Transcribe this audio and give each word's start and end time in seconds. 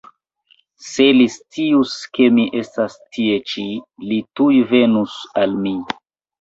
Se 0.85 1.05
li 1.17 1.27
scius, 1.33 1.93
ke 2.19 2.31
mi 2.39 2.47
estas 2.63 2.97
tie 3.19 3.37
ĉi, 3.53 3.69
li 4.09 4.21
tuj 4.41 4.53
venus 4.75 5.23
al 5.47 5.59
mi. 5.65 5.79